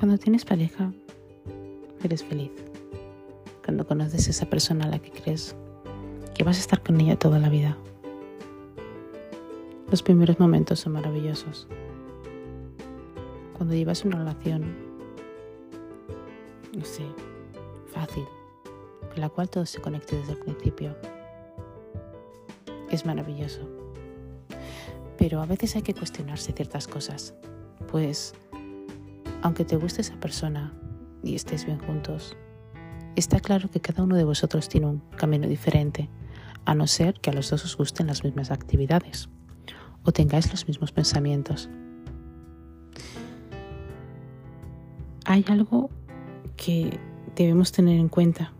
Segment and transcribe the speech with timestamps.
[0.00, 0.94] Cuando tienes pareja,
[2.02, 2.50] eres feliz.
[3.62, 5.54] Cuando conoces a esa persona a la que crees
[6.34, 7.76] que vas a estar con ella toda la vida.
[9.90, 11.68] Los primeros momentos son maravillosos.
[13.58, 14.74] Cuando llevas una relación,
[16.74, 17.04] no sé,
[17.92, 18.24] fácil,
[19.10, 20.96] con la cual todo se conecte desde el principio,
[22.90, 23.68] es maravilloso.
[25.18, 27.34] Pero a veces hay que cuestionarse ciertas cosas,
[27.92, 28.34] pues
[29.42, 30.72] aunque te guste esa persona
[31.22, 32.36] y estés bien juntos,
[33.16, 36.08] está claro que cada uno de vosotros tiene un camino diferente,
[36.64, 39.28] a no ser que a los dos os gusten las mismas actividades
[40.04, 41.68] o tengáis los mismos pensamientos.
[45.24, 45.90] Hay algo
[46.56, 46.98] que
[47.36, 48.52] debemos tener en cuenta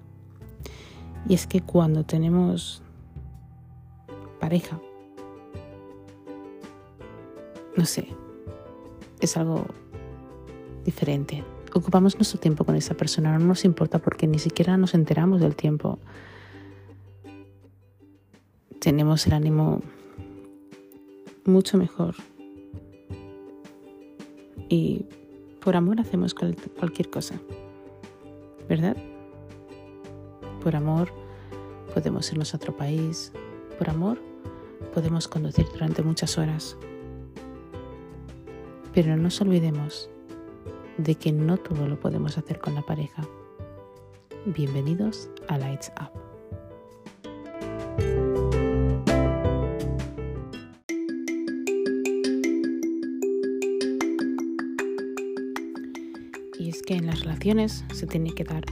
[1.28, 2.82] y es que cuando tenemos
[4.38, 4.80] pareja,
[7.76, 8.08] no sé,
[9.20, 9.66] es algo
[10.84, 11.44] diferente.
[11.74, 15.54] Ocupamos nuestro tiempo con esa persona, no nos importa porque ni siquiera nos enteramos del
[15.54, 15.98] tiempo.
[18.80, 19.82] Tenemos el ánimo
[21.44, 22.14] mucho mejor.
[24.68, 25.06] Y
[25.60, 27.34] por amor hacemos cualquier cosa,
[28.68, 28.96] ¿verdad?
[30.62, 31.12] Por amor
[31.92, 33.32] podemos irnos a otro país.
[33.78, 34.18] Por amor
[34.94, 36.76] podemos conducir durante muchas horas.
[38.92, 40.10] Pero no nos olvidemos
[41.04, 43.26] de que no todo lo podemos hacer con la pareja.
[44.44, 46.10] Bienvenidos a Lights Up.
[56.58, 58.64] Y es que en las relaciones se tiene que dar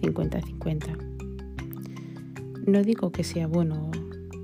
[0.00, 0.96] 50-50.
[2.66, 3.90] No digo que sea bueno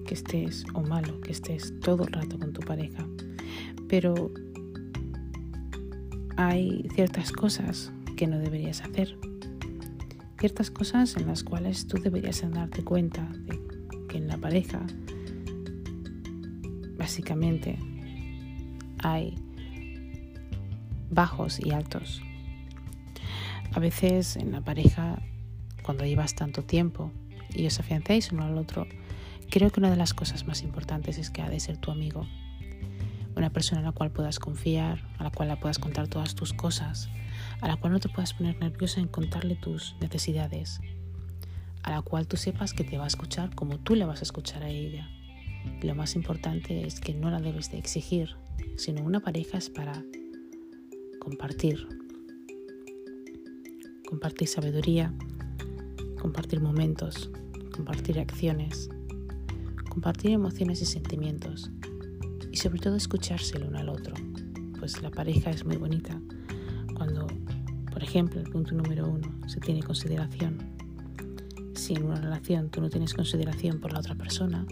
[0.06, 3.06] que estés o malo que estés todo el rato con tu pareja,
[3.88, 4.30] pero
[6.36, 9.18] hay ciertas cosas que no deberías hacer.
[10.38, 13.58] Ciertas cosas en las cuales tú deberías darte cuenta de
[14.08, 14.86] que en la pareja
[16.98, 17.78] básicamente
[18.98, 19.34] hay
[21.10, 22.22] bajos y altos.
[23.72, 25.22] A veces en la pareja,
[25.82, 27.12] cuando llevas tanto tiempo
[27.54, 28.86] y os afiancéis uno al otro,
[29.50, 32.26] creo que una de las cosas más importantes es que ha de ser tu amigo
[33.36, 36.54] una persona a la cual puedas confiar, a la cual la puedas contar todas tus
[36.54, 37.10] cosas,
[37.60, 40.80] a la cual no te puedas poner nerviosa en contarle tus necesidades,
[41.82, 44.24] a la cual tú sepas que te va a escuchar como tú le vas a
[44.24, 45.08] escuchar a ella.
[45.82, 48.36] Lo más importante es que no la debes de exigir,
[48.76, 50.02] sino una pareja es para
[51.20, 51.86] compartir.
[54.08, 55.12] Compartir sabiduría,
[56.20, 57.30] compartir momentos,
[57.74, 58.88] compartir acciones,
[59.90, 61.70] compartir emociones y sentimientos
[62.56, 64.14] y sobre todo escuchárselo uno al otro.
[64.78, 66.18] Pues la pareja es muy bonita
[66.94, 67.26] cuando,
[67.92, 70.56] por ejemplo, el punto número uno, se tiene consideración.
[71.74, 74.66] Si en una relación tú no tienes consideración por la otra persona,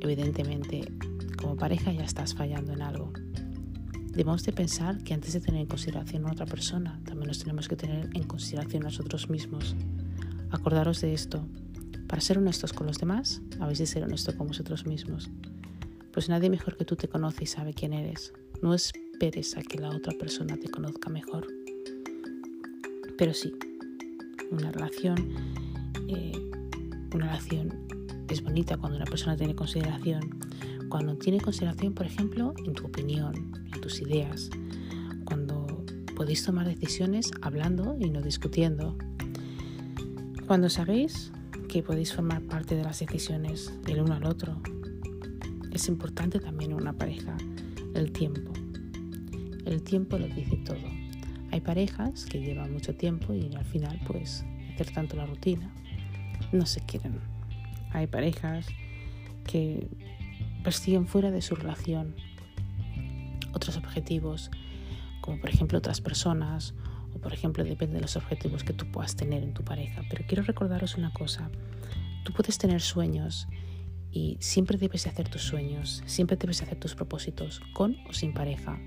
[0.00, 0.90] evidentemente
[1.38, 3.12] como pareja ya estás fallando en algo.
[4.06, 7.68] Debemos de pensar que antes de tener en consideración a otra persona, también nos tenemos
[7.68, 9.76] que tener en consideración a nosotros mismos.
[10.50, 11.46] Acordaros de esto.
[12.08, 15.28] Para ser honestos con los demás, habéis de ser honestos con vosotros mismos
[16.16, 18.32] pues nadie mejor que tú te conoce y sabe quién eres.
[18.62, 21.46] No esperes a que la otra persona te conozca mejor.
[23.18, 23.52] Pero sí,
[24.50, 25.34] una relación,
[26.08, 26.32] eh,
[27.12, 27.86] una relación
[28.30, 30.38] es bonita cuando una persona tiene consideración.
[30.88, 34.48] Cuando tiene consideración, por ejemplo, en tu opinión, en tus ideas.
[35.26, 35.66] Cuando
[36.16, 38.96] podéis tomar decisiones hablando y no discutiendo.
[40.46, 41.30] Cuando sabéis
[41.68, 44.62] que podéis formar parte de las decisiones del uno al otro,
[45.76, 47.36] es importante también en una pareja
[47.94, 48.52] el tiempo.
[49.66, 50.78] El tiempo lo dice todo.
[51.52, 55.70] Hay parejas que llevan mucho tiempo y al final pues hacer tanto la rutina
[56.52, 57.20] no se quieren.
[57.92, 58.66] Hay parejas
[59.44, 59.88] que
[60.64, 62.14] persiguen fuera de su relación
[63.52, 64.50] otros objetivos,
[65.20, 66.74] como por ejemplo otras personas,
[67.14, 70.02] o por ejemplo depende de los objetivos que tú puedas tener en tu pareja.
[70.08, 71.50] Pero quiero recordaros una cosa,
[72.24, 73.46] tú puedes tener sueños
[74.16, 78.14] y siempre debes de hacer tus sueños, siempre debes de hacer tus propósitos, con o
[78.14, 78.80] sin pareja.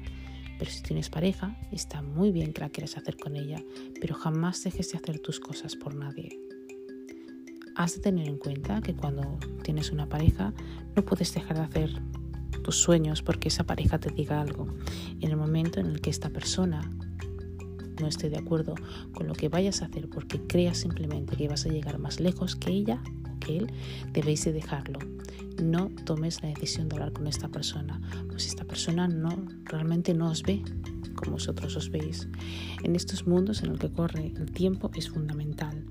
[0.57, 3.63] Pero si tienes pareja, está muy bien que la quieras hacer con ella,
[4.01, 6.39] pero jamás dejes de hacer tus cosas por nadie.
[7.75, 10.51] Has de tener en cuenta que cuando tienes una pareja
[10.95, 12.01] no puedes dejar de hacer
[12.63, 14.65] tus sueños porque esa pareja te diga algo.
[15.21, 16.81] En el momento en el que esta persona
[18.01, 18.73] no esté de acuerdo
[19.13, 22.55] con lo que vayas a hacer porque creas simplemente que vas a llegar más lejos
[22.55, 22.99] que ella
[23.57, 23.71] él,
[24.13, 24.99] debéis de dejarlo
[25.61, 30.29] no tomes la decisión de hablar con esta persona, pues esta persona no realmente no
[30.29, 30.63] os ve
[31.15, 32.27] como vosotros os veis.
[32.83, 35.85] En estos mundos en los que corre el tiempo es fundamental.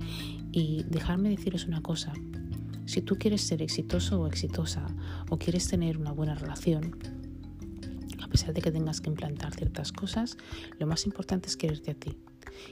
[0.52, 2.14] Y dejarme deciros una cosa,
[2.87, 4.87] si tú quieres ser exitoso o exitosa
[5.28, 6.96] o quieres tener una buena relación,
[8.22, 10.38] a pesar de que tengas que implantar ciertas cosas,
[10.78, 12.16] lo más importante es quererte a ti.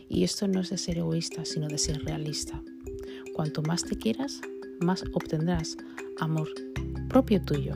[0.08, 2.62] Y esto no es de ser egoísta, sino de ser realista.
[3.34, 4.40] Cuanto más te quieras,
[4.81, 5.76] más obtendrás
[6.19, 6.49] amor
[7.08, 7.75] propio tuyo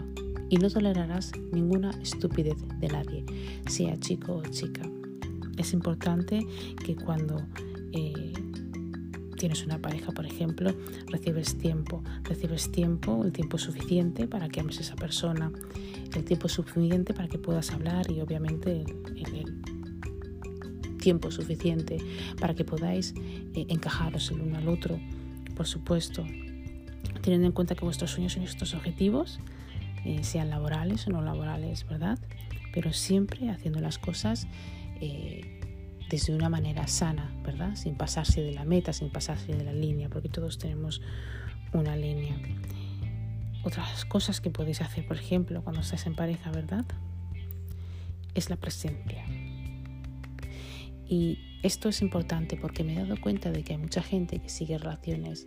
[0.48, 3.24] y no tolerarás ninguna estupidez de nadie,
[3.68, 4.82] sea chico o chica.
[5.56, 6.46] Es importante
[6.84, 7.46] que cuando
[7.92, 8.32] eh,
[9.36, 10.74] tienes una pareja, por ejemplo,
[11.06, 15.52] recibes tiempo, recibes tiempo, el tiempo suficiente para que ames a esa persona,
[16.14, 18.84] el tiempo suficiente para que puedas hablar y obviamente
[19.16, 19.62] el,
[20.98, 21.96] tiempo suficiente
[22.38, 23.14] para que podáis
[23.54, 25.00] eh, encajaros el uno al otro,
[25.56, 26.26] por supuesto,
[27.30, 29.38] teniendo en cuenta que vuestros sueños y vuestros objetivos
[30.04, 32.18] eh, sean laborales o no laborales, ¿verdad?
[32.74, 34.48] Pero siempre haciendo las cosas
[35.00, 35.60] eh,
[36.10, 37.76] desde una manera sana, ¿verdad?
[37.76, 41.02] Sin pasarse de la meta, sin pasarse de la línea, porque todos tenemos
[41.72, 42.36] una línea.
[43.62, 46.84] Otras cosas que podéis hacer, por ejemplo, cuando estáis en pareja, ¿verdad?
[48.34, 49.24] Es la presencia.
[51.08, 54.48] Y esto es importante porque me he dado cuenta de que hay mucha gente que
[54.48, 55.46] sigue relaciones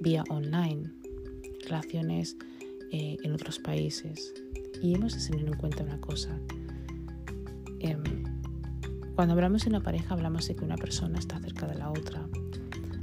[0.00, 0.90] vía online,
[1.64, 2.36] relaciones
[2.90, 4.34] eh, en otros países.
[4.82, 6.38] Y hemos de tener en cuenta una cosa.
[7.78, 8.02] Em,
[9.14, 12.26] cuando hablamos de una pareja, hablamos de que una persona está cerca de la otra.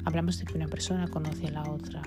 [0.06, 2.02] Hablamos de que una persona conoce a la otra.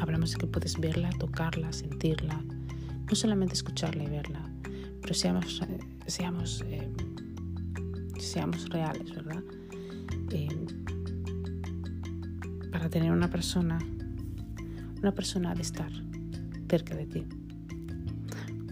[0.00, 2.42] Hablamos de que puedes verla, tocarla, sentirla.
[3.08, 4.48] No solamente escucharla y verla,
[5.00, 5.60] pero seamos,
[6.06, 6.94] seamos, em,
[8.18, 9.42] seamos reales, ¿verdad?
[12.74, 13.78] Para tener una persona,
[14.98, 15.92] una persona ha de estar
[16.68, 17.24] cerca de ti.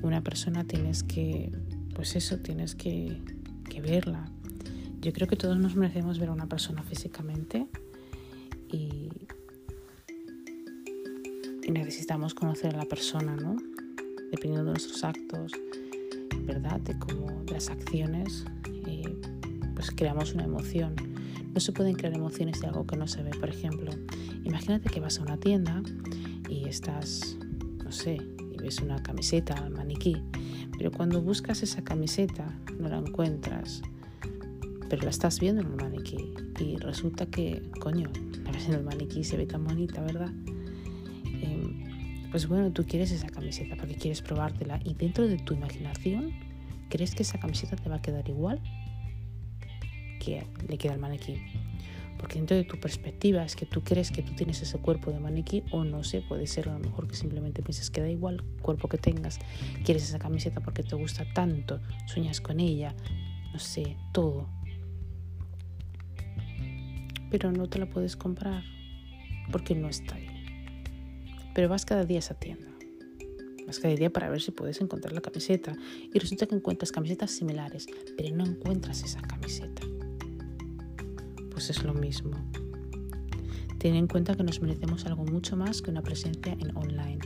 [0.03, 1.53] Una persona tienes que,
[1.95, 3.23] pues eso, tienes que,
[3.81, 4.25] verla.
[5.01, 7.69] Yo creo que todos nos merecemos ver a una persona físicamente
[8.73, 9.09] y,
[11.71, 13.55] necesitamos conocer a la persona, ¿no?
[14.33, 15.53] Dependiendo de nuestros actos,
[16.45, 16.81] ¿verdad?
[16.81, 18.45] De cómo, de las acciones,
[19.77, 21.12] pues creamos una emoción.
[21.53, 23.31] No se pueden crear emociones de algo que no se ve.
[23.31, 23.93] Por ejemplo,
[24.45, 25.83] imagínate que vas a una tienda
[26.49, 27.37] y estás
[27.93, 28.19] sé,
[28.53, 30.17] y ves una camiseta al maniquí,
[30.77, 33.83] pero cuando buscas esa camiseta no la encuentras,
[34.89, 38.11] pero la estás viendo en el maniquí y resulta que, coño,
[38.45, 40.31] la ves en el maniquí se ve tan bonita, ¿verdad?
[41.25, 46.33] Em, pues bueno, tú quieres esa camiseta porque quieres probártela y dentro de tu imaginación,
[46.89, 48.61] ¿crees que esa camiseta te va a quedar igual
[50.69, 51.39] le queda al maniquí?
[52.23, 55.19] porque dentro de tu perspectiva es que tú crees que tú tienes ese cuerpo de
[55.19, 58.45] maniquí o no sé, puede ser a lo mejor que simplemente piensas que da igual
[58.63, 59.41] cuerpo que tengas,
[59.85, 62.95] quieres esa camiseta porque te gusta tanto, sueñas con ella,
[63.53, 64.49] no sé, todo.
[67.29, 68.63] Pero no te la puedes comprar
[69.51, 70.29] porque no está ahí.
[71.57, 72.69] Pero vas cada día a esa tienda.
[73.67, 75.75] Vas cada día para ver si puedes encontrar la camiseta
[76.15, 79.83] y resulta que encuentras camisetas similares, pero no encuentras esa camiseta
[81.63, 82.33] pues es lo mismo.
[83.79, 87.21] Ten en cuenta que nos merecemos algo mucho más que una presencia en online.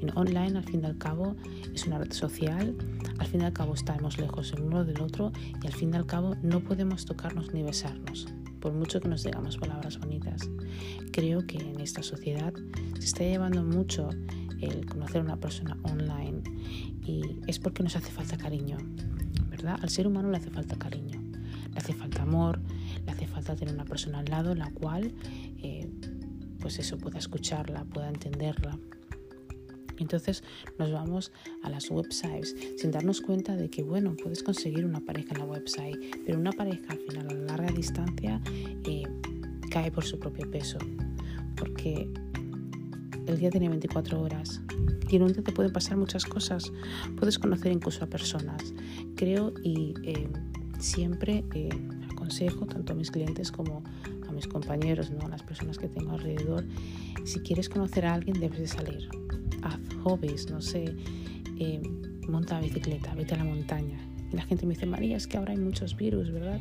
[0.00, 1.34] En online, al fin y al cabo,
[1.74, 2.76] es una red social,
[3.18, 5.96] al fin y al cabo estamos lejos el uno del otro y al fin y
[5.96, 8.28] al cabo no podemos tocarnos ni besarnos,
[8.60, 10.48] por mucho que nos digamos palabras bonitas.
[11.10, 12.54] Creo que en esta sociedad
[13.00, 14.08] se está llevando mucho
[14.60, 16.42] el conocer a una persona online
[17.04, 18.76] y es porque nos hace falta cariño,
[19.48, 19.80] ¿verdad?
[19.82, 21.20] Al ser humano le hace falta cariño,
[21.72, 22.60] le hace falta amor,
[23.04, 25.12] le hace falta tener una persona al lado la cual,
[25.62, 25.88] eh,
[26.60, 28.78] pues eso, pueda escucharla, pueda entenderla.
[29.98, 30.42] Entonces
[30.78, 31.30] nos vamos
[31.62, 35.44] a las websites sin darnos cuenta de que, bueno, puedes conseguir una pareja en la
[35.44, 38.40] website, pero una pareja al final a larga distancia
[38.84, 39.02] eh,
[39.70, 40.78] cae por su propio peso,
[41.56, 42.10] porque
[43.26, 44.62] el día tiene 24 horas
[45.10, 46.72] y en un día te pueden pasar muchas cosas.
[47.16, 48.74] Puedes conocer incluso a personas.
[49.16, 50.28] Creo y eh,
[50.78, 51.44] siempre
[52.68, 53.82] tanto a mis clientes como
[54.28, 55.26] a mis compañeros, ¿no?
[55.26, 56.64] a las personas que tengo alrededor.
[57.24, 59.08] Si quieres conocer a alguien, debes de salir.
[59.62, 60.96] Haz hobbies, no sé,
[61.58, 61.82] eh,
[62.28, 63.98] monta bicicleta, vete a la montaña.
[64.32, 66.60] Y la gente me dice, María, es que ahora hay muchos virus, ¿verdad?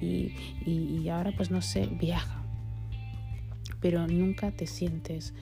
[0.00, 0.32] Y,
[0.64, 2.42] y, ahora, pues no sé, viaja.
[3.80, 5.34] Pero nunca te sientes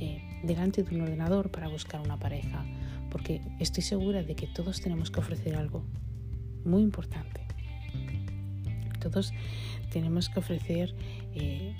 [0.00, 2.64] eh, delante de un ordenador para buscar una pareja,
[3.10, 5.84] porque estoy segura de que todos tenemos que ofrecer algo
[6.64, 7.45] muy importante
[9.10, 9.32] todos
[9.90, 10.94] tenemos que ofrecer
[11.34, 11.74] eh,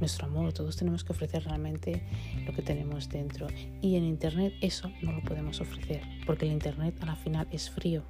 [0.00, 2.02] nuestro amor, todos tenemos que ofrecer realmente
[2.46, 3.46] lo que tenemos dentro.
[3.80, 7.70] Y en Internet eso no lo podemos ofrecer, porque el Internet a la final es
[7.70, 8.04] frío.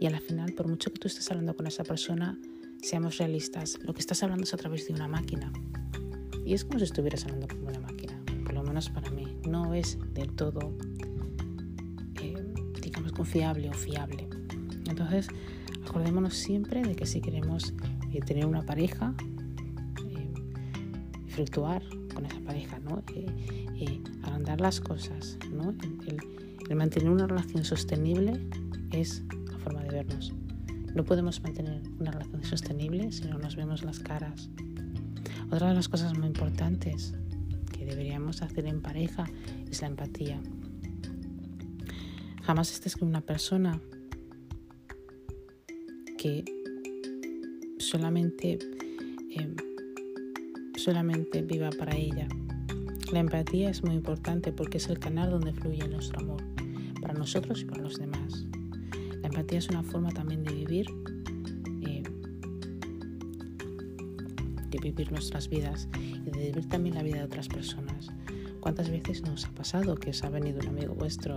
[0.00, 2.38] Y al final, por mucho que tú estés hablando con esa persona,
[2.82, 5.52] seamos realistas, lo que estás hablando es a través de una máquina.
[6.44, 9.38] Y es como si estuvieras hablando con una máquina, por lo menos para mí.
[9.48, 10.74] No es del todo,
[12.20, 14.28] eh, digamos, confiable o fiable.
[14.86, 15.28] Entonces,
[15.86, 17.74] acordémonos siempre de que si queremos
[18.12, 19.14] eh, tener una pareja,
[20.10, 20.32] eh,
[22.14, 23.02] con esa pareja, ¿no?
[24.22, 25.74] agrandar las cosas, ¿no?
[26.68, 28.40] el mantener una relación sostenible
[28.90, 30.32] es la forma de vernos.
[30.94, 34.48] No podemos mantener una relación sostenible si no nos vemos las caras.
[35.50, 37.14] Otra de las cosas muy importantes
[37.72, 39.26] que deberíamos hacer en pareja
[39.70, 40.40] es la empatía.
[42.42, 43.80] Jamás estés con una persona
[46.24, 46.42] que
[47.76, 48.58] solamente,
[49.30, 49.54] em,
[50.74, 52.26] solamente viva para ella.
[53.12, 56.42] La empatía es muy importante porque es el canal donde fluye nuestro amor,
[57.02, 58.46] para nosotros y para los demás.
[59.20, 60.86] La empatía es una forma también de vivir,
[61.82, 62.02] eh,
[64.70, 68.08] de vivir nuestras vidas y de vivir también la vida de otras personas.
[68.60, 71.36] ¿Cuántas veces nos ha pasado que os ha venido un amigo vuestro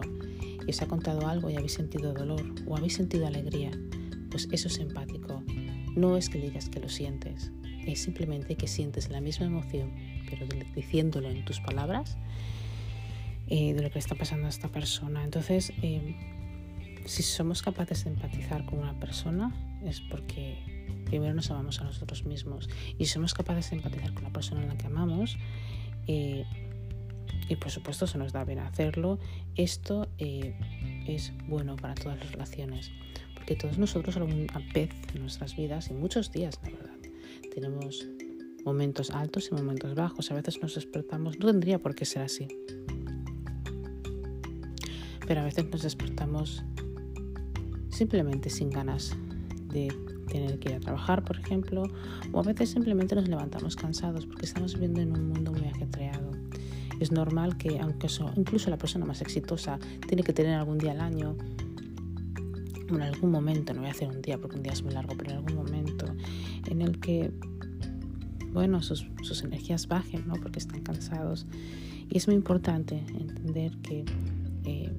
[0.65, 3.71] y os ha contado algo y habéis sentido dolor o habéis sentido alegría?
[4.29, 5.43] Pues eso es empático.
[5.95, 7.51] No es que digas que lo sientes,
[7.85, 9.91] es simplemente que sientes la misma emoción,
[10.29, 12.17] pero diciéndolo en tus palabras,
[13.47, 15.23] eh, de lo que está pasando a esta persona.
[15.23, 16.15] Entonces, eh,
[17.07, 19.53] si somos capaces de empatizar con una persona
[19.85, 20.57] es porque
[21.05, 24.61] primero nos amamos a nosotros mismos y si somos capaces de empatizar con la persona
[24.61, 25.37] a la que amamos
[26.07, 26.45] eh,
[27.47, 29.19] y por supuesto se nos da bien hacerlo,
[29.55, 30.53] esto eh,
[31.07, 32.91] es bueno para todas las relaciones
[33.47, 36.97] porque todos nosotros alguna vez en nuestras vidas y muchos días la verdad.
[37.55, 38.05] Tenemos
[38.65, 42.49] momentos altos y momentos bajos, a veces nos despertamos, no tendría por qué ser así,
[45.25, 46.65] pero a veces nos despertamos
[47.87, 49.15] simplemente sin ganas
[49.69, 49.95] de
[50.27, 51.83] tener que ir a trabajar, por ejemplo,
[52.33, 56.33] o a veces simplemente nos levantamos cansados porque estamos viviendo en un mundo muy ajetreado.
[56.99, 60.99] Es normal que, aunque incluso la persona más exitosa tiene que tener algún día al
[60.99, 61.37] año,
[62.95, 65.15] en algún momento, no voy a hacer un día porque un día es muy largo,
[65.17, 66.05] pero en algún momento
[66.65, 67.31] en el que,
[68.51, 70.35] bueno, sus, sus energías bajen, ¿no?
[70.35, 71.45] Porque están cansados.
[72.09, 74.05] Y es muy importante entender que
[74.63, 74.91] eh,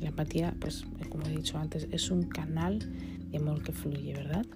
[0.00, 2.78] la empatía, pues como he dicho antes, es un canal
[3.30, 4.46] de amor que fluye, ¿verdad?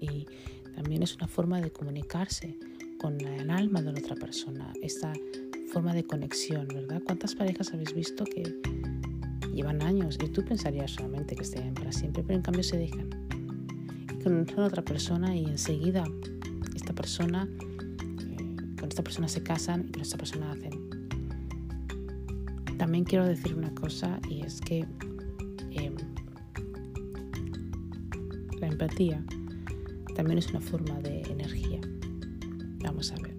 [0.00, 0.26] Y
[0.74, 2.58] también es una forma de comunicarse
[2.98, 5.12] con el alma de la otra persona, esta
[5.72, 7.02] forma de conexión, ¿verdad?
[7.04, 8.42] ¿Cuántas parejas habéis visto que
[9.58, 13.10] llevan años y tú pensarías solamente que estén para siempre, pero en cambio se dejan?
[14.14, 16.04] Y conocen a otra persona y enseguida
[16.74, 20.88] esta persona, eh, con esta persona se casan y con esta persona hacen
[22.78, 24.86] también quiero decir una cosa y es que
[25.72, 25.94] em,
[28.60, 29.22] la empatía
[30.14, 31.80] también es una forma de energía.
[32.78, 33.36] Vamos a ver.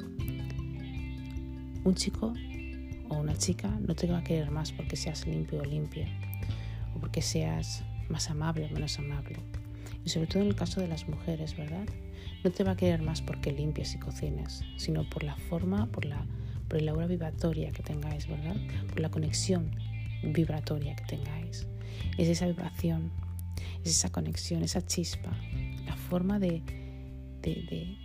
[1.84, 2.34] Un chico
[3.30, 6.08] una chica no te va a querer más porque seas limpio o limpia
[6.96, 9.38] o porque seas más amable o menos amable.
[10.04, 11.86] Y sobre todo en el caso de las mujeres, ¿verdad?
[12.44, 16.06] No te va a querer más porque limpies y cocines, sino por la forma, por
[16.06, 16.26] la
[16.68, 18.56] por el aura vibratoria que tengáis, ¿verdad?
[18.88, 19.72] Por la conexión
[20.24, 21.68] vibratoria que tengáis.
[22.18, 23.12] Es esa vibración,
[23.84, 25.32] es esa conexión, esa chispa,
[25.86, 26.62] la forma de,
[27.42, 27.98] de,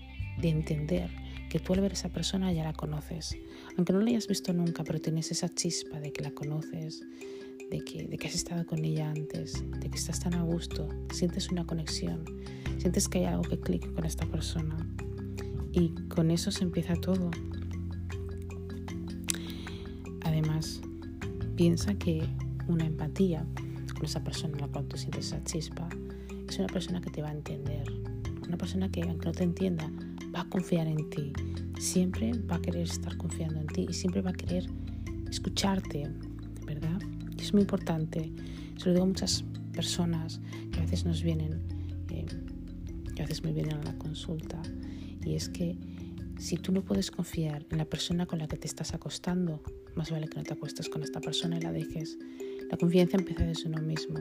[0.42, 1.10] entender
[1.50, 3.36] que tú al ver esa persona ya la conoces.
[3.76, 7.02] Aunque no la hayas visto nunca, pero tienes esa chispa de que la conoces,
[7.70, 10.88] de que, de que has estado con ella antes, de que estás tan a gusto,
[11.12, 12.24] sientes una conexión,
[12.78, 14.76] sientes que hay algo que clic con esta persona.
[15.72, 17.30] Y con eso se empieza todo.
[20.20, 20.80] Además,
[21.56, 22.22] piensa que
[22.68, 23.44] una empatía
[23.94, 25.88] con esa persona en la cual tú sientes esa chispa
[26.48, 27.84] es una persona que te va a entender.
[28.46, 29.90] Una persona que, aunque no te entienda,
[30.34, 31.32] va a confiar en ti.
[31.84, 34.66] Siempre va a querer estar confiando en ti y siempre va a querer
[35.28, 36.10] escucharte,
[36.64, 36.98] ¿verdad?
[37.36, 38.32] Y es muy importante.
[38.78, 40.40] Se lo digo a muchas personas
[40.72, 41.60] que a veces nos vienen,
[42.08, 42.24] eh,
[43.14, 44.62] que a veces me vienen a la consulta,
[45.26, 45.76] y es que
[46.38, 49.62] si tú no puedes confiar en la persona con la que te estás acostando,
[49.94, 52.16] más vale que no te acuestes con esta persona y la dejes.
[52.70, 54.20] La confianza empieza desde uno mismo.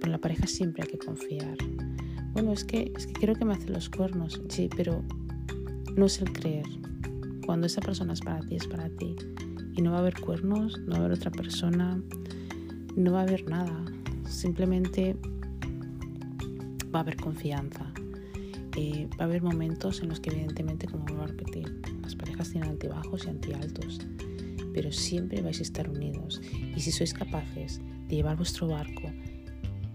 [0.00, 1.56] Con la pareja siempre hay que confiar.
[2.32, 4.42] Bueno, es que, es que creo que me hace los cuernos.
[4.48, 5.04] Sí, pero
[5.96, 6.66] no es el creer.
[7.46, 9.16] Cuando esa persona es para ti, es para ti.
[9.76, 12.00] Y no va a haber cuernos, no va a haber otra persona,
[12.96, 13.84] no va a haber nada.
[14.28, 15.16] Simplemente
[16.94, 17.92] va a haber confianza.
[18.76, 22.50] Eh, va a haber momentos en los que evidentemente, como vuelvo a repetir, las parejas
[22.50, 24.00] tienen altibajos y antialtos
[24.74, 26.42] pero siempre vais a estar unidos.
[26.76, 29.10] Y si sois capaces de llevar vuestro barco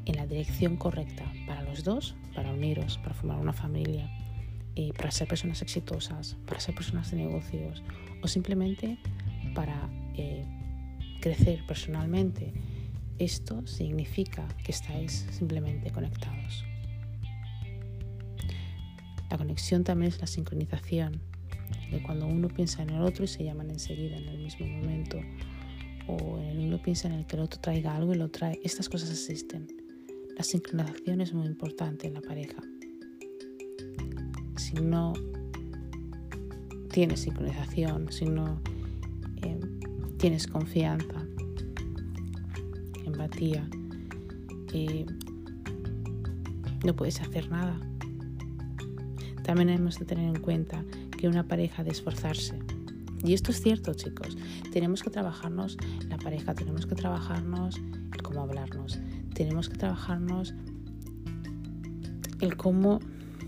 [0.06, 4.10] en la dirección correcta para los dos, para uniros, para formar una familia,
[4.80, 7.84] y para ser personas exitosas, para ser personas de negocios
[8.24, 8.98] o simplemente
[9.54, 10.46] para eh,
[11.20, 12.54] crecer personalmente,
[13.18, 16.64] esto significa que estáis simplemente conectados.
[19.30, 21.22] La conexión también es la sincronización,
[21.92, 25.20] de cuando uno piensa en el otro y se llaman enseguida en el mismo momento,
[26.08, 28.58] o en el uno piensa en el que el otro traiga algo y lo trae.
[28.64, 29.68] Estas cosas existen.
[30.38, 32.62] La sincronización es muy importante en la pareja.
[34.70, 35.14] Si no
[36.92, 38.62] tienes sincronización, si no
[39.42, 39.60] eh,
[40.18, 41.26] tienes confianza,
[43.04, 43.68] empatía,
[44.72, 45.08] eh,
[46.86, 47.80] no puedes hacer nada.
[49.44, 50.86] También hemos de tener en cuenta
[51.18, 52.60] que una pareja de esforzarse.
[53.24, 54.38] Y esto es cierto, chicos.
[54.72, 55.78] Tenemos que trabajarnos
[56.10, 57.82] la pareja, tenemos que trabajarnos
[58.14, 59.00] el cómo hablarnos,
[59.34, 60.54] tenemos que trabajarnos
[62.40, 63.00] el cómo,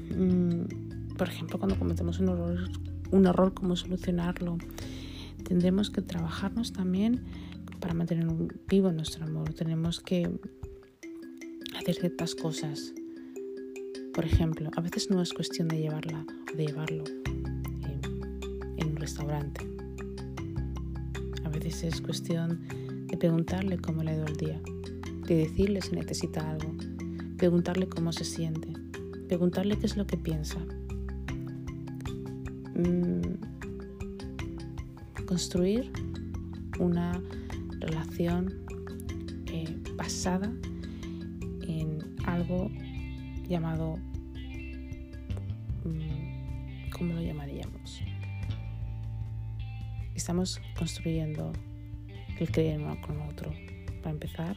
[0.09, 0.80] mm,
[1.21, 2.67] por ejemplo, cuando cometemos un error,
[3.11, 4.57] un error, cómo solucionarlo.
[5.47, 7.21] Tendremos que trabajarnos también
[7.79, 8.27] para mantener
[8.67, 9.53] vivo nuestro amor.
[9.53, 10.31] Tenemos que
[11.77, 12.95] hacer ciertas cosas.
[14.15, 16.25] Por ejemplo, a veces no es cuestión de llevarla
[16.55, 17.03] de llevarlo
[18.95, 19.61] restaurante.
[21.43, 22.61] A veces es cuestión
[23.05, 24.59] de preguntarle cómo le ha ido el día,
[25.27, 26.73] de decirle si necesita algo,
[27.37, 28.69] preguntarle cómo se siente,
[29.27, 30.57] preguntarle qué es lo que piensa.
[32.75, 33.21] Mm,
[35.25, 35.91] construir
[36.79, 37.21] una
[37.79, 38.53] relación
[39.47, 40.51] eh, basada
[41.67, 42.69] en algo
[43.47, 43.97] llamado,
[45.83, 48.01] mm, ¿cómo lo llamaríamos?
[50.21, 51.51] estamos construyendo
[52.39, 53.51] el creer uno con otro.
[54.01, 54.55] Para empezar,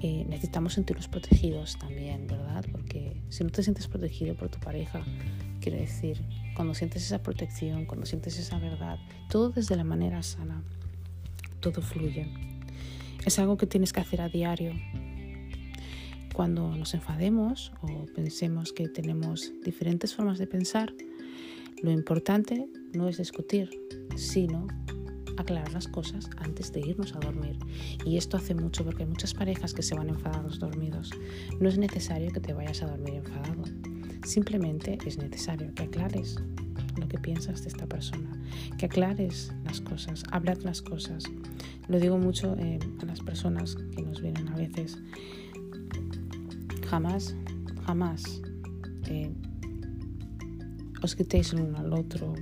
[0.00, 2.64] eh, necesitamos sentirnos protegidos también, ¿verdad?
[2.72, 5.02] Porque si no te sientes protegido por tu pareja,
[5.62, 6.20] quiere decir,
[6.54, 8.98] cuando sientes esa protección, cuando sientes esa verdad,
[9.30, 10.62] todo desde la manera sana,
[11.60, 12.28] todo fluye.
[13.24, 14.72] Es algo que tienes que hacer a diario.
[16.34, 20.92] Cuando nos enfademos o pensemos que tenemos diferentes formas de pensar,
[21.82, 23.70] lo importante no es discutir,
[24.16, 24.66] sino
[25.38, 27.58] aclarar las cosas antes de irnos a dormir.
[28.04, 31.10] Y esto hace mucho porque hay muchas parejas que se van enfadados dormidos.
[31.60, 33.64] No es necesario que te vayas a dormir enfadado.
[34.24, 36.36] Simplemente es necesario que aclares
[36.98, 38.30] lo que piensas de esta persona,
[38.78, 41.24] que aclares las cosas, hablad las cosas.
[41.88, 44.98] Lo digo mucho eh, a las personas que nos vienen a veces.
[46.88, 47.34] Jamás,
[47.86, 48.42] jamás
[49.06, 49.32] eh,
[51.02, 52.34] os quitéis el uno al otro.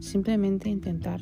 [0.00, 1.20] Simplemente intentar,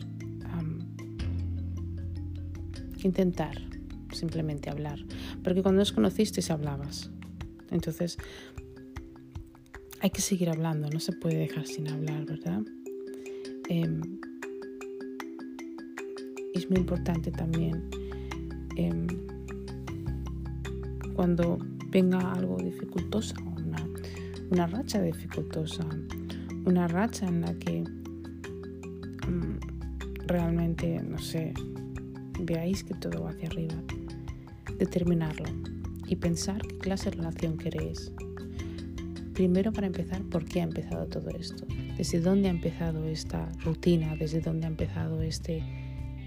[3.02, 3.72] intentar
[4.14, 4.98] simplemente hablar.
[5.42, 7.10] Porque cuando os conocisteis hablabas.
[7.70, 8.18] Entonces,
[10.02, 12.62] hay que seguir hablando, no se puede dejar sin hablar, ¿verdad?
[13.68, 14.18] Em,
[16.54, 17.88] es muy importante también
[18.76, 19.06] em,
[21.14, 21.56] cuando
[21.90, 23.36] venga algo dificultoso,
[24.50, 25.86] una, racha dificultosa,
[26.64, 27.84] una racha en la que
[29.28, 31.54] mm, realmente, no sé,
[32.40, 33.76] veáis que todo va hacia arriba,
[34.78, 35.46] determinarlo
[36.08, 38.10] y pensar qué clase de relación queréis.
[39.34, 41.66] Primero para empezar, ¿por qué ha empezado todo esto?
[41.96, 44.14] ¿Desde dónde ha empezado esta rutina?
[44.14, 45.62] ¿Desde dónde ha empezado este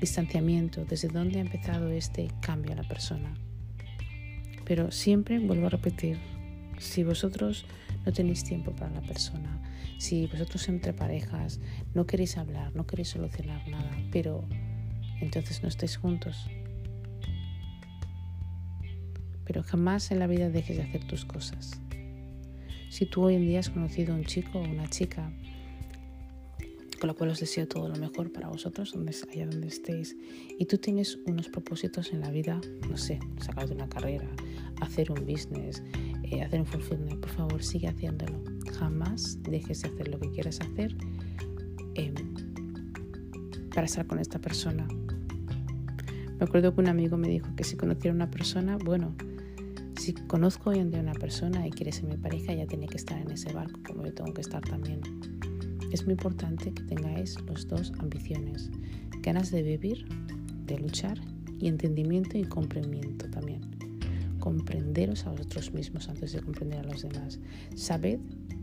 [0.02, 0.86] distanciamiento?
[0.86, 3.36] ¿Desde dónde ha empezado este cambio a la persona?
[4.66, 6.18] Pero siempre vuelvo a repetir,
[6.80, 7.68] si vosotros
[8.08, 9.62] no tenéis tiempo para la persona,
[10.00, 11.60] si vosotros entre parejas
[11.94, 14.44] no queréis hablar, no queréis solucionar nada, pero
[15.22, 16.50] entonces no estáis juntos.
[19.46, 21.85] Pero jamás en la vida dejes de hacer tus cosas.
[22.96, 25.30] Si tú hoy en día has conocido a un chico o una chica
[26.98, 30.16] con lo cual os deseo todo lo mejor para vosotros, donde, allá donde estéis.
[30.58, 34.30] Y tú tienes unos propósitos en la vida, no sé, sacar de una carrera,
[34.80, 35.84] hacer un business,
[36.24, 38.42] eh, hacer un fulfillment, por favor, sigue haciéndolo.
[38.80, 40.96] Jamás dejes de hacer lo que quieras hacer
[41.96, 42.16] em,
[43.74, 44.88] para estar con esta persona.
[46.40, 49.18] Me acuerdo que un amigo me dijo que si conociera una persona, bueno,
[49.98, 53.20] si conozco hoy en una persona y quiere ser mi pareja, ya tiene que estar
[53.20, 55.02] en ese barco, como yo tengo que estar también.
[55.92, 58.70] Es muy importante que tengáis los dos ambiciones,
[59.22, 60.06] ganas de vivir,
[60.66, 61.20] de luchar
[61.60, 63.62] y entendimiento y comprendimiento también.
[64.40, 67.40] Comprenderos a vosotros mismos antes de comprender a los demás.
[67.76, 68.20] Sabed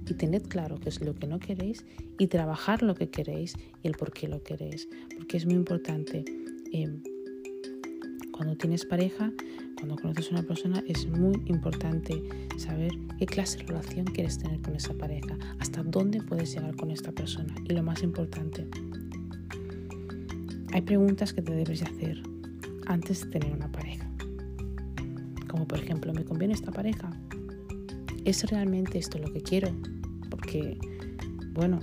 [0.09, 1.85] y tened claro qué es lo que no queréis
[2.19, 4.89] y trabajar lo que queréis y el por qué lo queréis.
[5.17, 6.25] Porque es muy importante
[6.73, 7.03] eh,
[8.33, 9.31] Cuando tienes pareja,
[9.77, 12.23] cuando conoces a una persona, es muy importante
[12.57, 16.91] saber qué clase de relación quieres tener con esa pareja, hasta dónde puedes llegar con
[16.91, 17.55] esta persona.
[17.69, 18.67] Y lo más importante,
[20.73, 22.23] hay preguntas que te debes hacer
[22.87, 24.11] antes de tener una pareja.
[25.49, 27.11] Como por ejemplo, ¿me conviene esta pareja?
[28.25, 29.69] ¿Es realmente esto lo que quiero?
[30.31, 30.79] Porque,
[31.53, 31.81] bueno,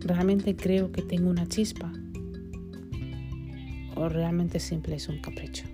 [0.00, 1.92] ¿realmente creo que tengo una chispa?
[3.96, 5.64] ¿O realmente simple es un capricho?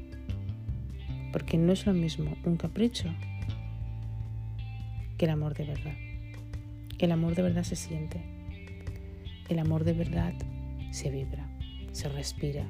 [1.33, 3.13] Porque no es lo mismo un capricho
[5.19, 5.95] que el amor de verdad.
[6.99, 8.23] El amor de verdad se siente.
[9.49, 10.35] El amor de verdad
[10.93, 11.47] se vibra,
[11.91, 12.67] se respira,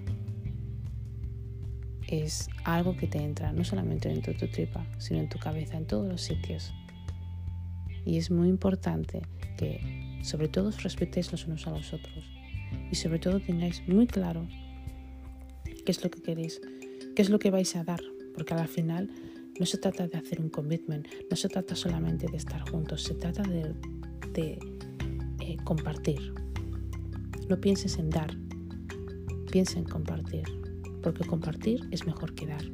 [2.09, 5.77] es algo que te entra no solamente dentro de tu tripa, sino en tu cabeza,
[5.77, 6.73] en todos los sitios.
[8.05, 9.23] Y es muy importante
[9.57, 12.25] que sobre todo os respetéis los unos a los otros
[12.91, 14.47] y sobre todo tengáis muy claro
[15.85, 16.61] qué es lo que queréis,
[17.15, 18.03] qué es lo que vais a dar,
[18.35, 19.11] porque al final
[19.59, 23.15] no se trata de hacer un commitment, no se trata solamente de estar juntos, se
[23.15, 24.59] trata de,
[25.41, 26.35] eh, compartir.
[27.49, 28.37] No pienses en dar,
[29.51, 30.45] piensa en compartir
[31.03, 32.65] porque compartir es mejor que dar.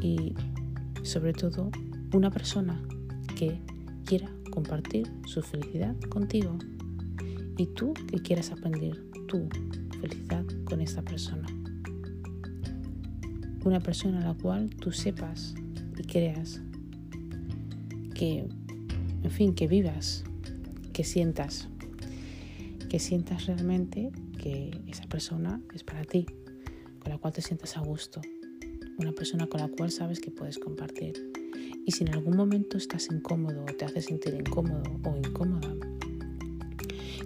[0.00, 0.34] Y
[1.02, 1.70] sobre todo,
[2.12, 2.80] una persona
[3.36, 3.60] que
[4.04, 6.56] quiera compartir su felicidad contigo
[7.56, 9.48] y tú que quieras aprender tu
[10.00, 11.46] felicidad con esta persona.
[13.64, 15.54] Una persona a la cual tú sepas
[15.98, 16.60] y creas
[18.14, 18.46] que,
[19.22, 20.22] en fin, que vivas,
[20.92, 21.68] que sientas,
[22.90, 26.26] que sientas realmente que esa persona es para ti,
[27.00, 28.20] con la cual te sientas a gusto,
[28.98, 31.14] una persona con la cual sabes que puedes compartir.
[31.86, 35.74] Y si en algún momento estás incómodo o te hace sentir incómodo o incómoda,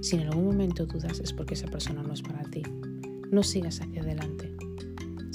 [0.01, 2.63] si en algún momento dudas es porque esa persona no es para ti.
[3.31, 4.58] No sigas hacia adelante,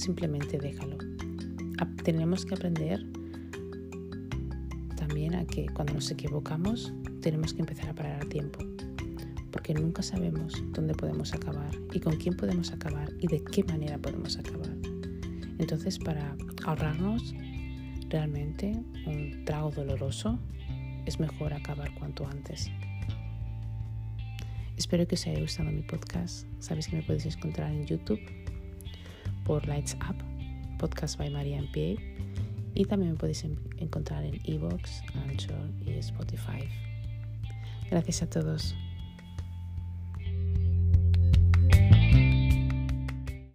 [0.04, 0.98] simplemente déjalo.
[2.04, 3.06] Tenemos que aprender
[4.98, 8.60] también a que cuando nos equivocamos tenemos que empezar a parar a tiempo
[9.52, 13.98] porque nunca sabemos dónde podemos acabar y con quién podemos acabar y de qué manera
[13.98, 14.76] podemos acabar.
[15.60, 16.36] Entonces, para
[16.66, 17.34] ahorrarnos
[18.10, 18.74] realmente
[19.06, 20.38] un trago doloroso,
[21.06, 22.70] es mejor acabar cuanto antes.
[24.76, 26.48] Espero que os haya gustado mi podcast.
[26.60, 28.20] Sabéis que me podéis encontrar en YouTube
[29.44, 30.16] por Lights Up,
[30.78, 32.02] podcast by María MPA,
[32.76, 33.46] y también me podéis
[33.78, 36.68] encontrar en Evox, Anchor y Spotify.
[37.90, 38.76] Gracias a todos.